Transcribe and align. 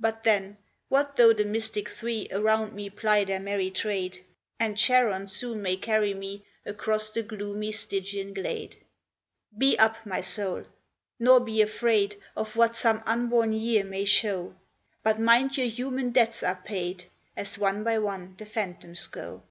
But 0.00 0.24
then, 0.24 0.56
what 0.88 1.16
though 1.16 1.34
the 1.34 1.44
mystic 1.44 1.86
Three 1.90 2.28
Around 2.32 2.72
me 2.72 2.88
ply 2.88 3.24
their 3.24 3.38
merry 3.38 3.70
trade? 3.70 4.24
And 4.58 4.78
Charon 4.78 5.26
soon 5.26 5.60
may 5.60 5.76
carry 5.76 6.14
me 6.14 6.46
Across 6.64 7.10
the 7.10 7.22
gloomy 7.22 7.70
Stygian 7.72 8.32
glade? 8.32 8.76
Be 9.58 9.78
up, 9.78 9.96
my 10.06 10.22
soul! 10.22 10.64
nor 11.18 11.40
be 11.40 11.60
afraid 11.60 12.16
Of 12.36 12.56
what 12.56 12.74
some 12.74 13.02
unborn 13.04 13.52
year 13.52 13.84
may 13.84 14.06
show; 14.06 14.56
But 15.02 15.20
mind 15.20 15.58
your 15.58 15.66
human 15.68 16.10
debts 16.10 16.42
are 16.42 16.62
paid, 16.64 17.04
As 17.36 17.58
one 17.58 17.84
by 17.84 17.98
one 17.98 18.34
the 18.38 18.46
phantoms 18.46 19.06
go. 19.08 19.42